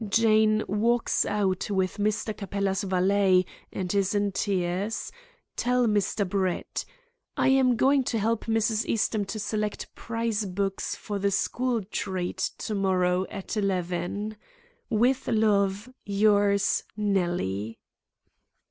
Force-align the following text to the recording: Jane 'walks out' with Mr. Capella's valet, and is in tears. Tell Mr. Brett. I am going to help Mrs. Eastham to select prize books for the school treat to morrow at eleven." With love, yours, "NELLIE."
Jane 0.09 0.63
'walks 0.67 1.25
out' 1.27 1.69
with 1.69 1.97
Mr. 1.99 2.35
Capella's 2.35 2.81
valet, 2.83 3.45
and 3.71 3.93
is 3.93 4.15
in 4.15 4.31
tears. 4.31 5.11
Tell 5.55 5.85
Mr. 5.85 6.27
Brett. 6.27 6.83
I 7.37 7.49
am 7.49 7.75
going 7.75 8.03
to 8.05 8.17
help 8.17 8.45
Mrs. 8.45 8.83
Eastham 8.87 9.25
to 9.25 9.37
select 9.37 9.93
prize 9.93 10.45
books 10.47 10.95
for 10.95 11.19
the 11.19 11.29
school 11.29 11.83
treat 11.83 12.37
to 12.39 12.73
morrow 12.73 13.27
at 13.29 13.55
eleven." 13.55 14.37
With 15.05 15.27
love, 15.27 15.87
yours, 16.03 16.81
"NELLIE." 16.97 17.77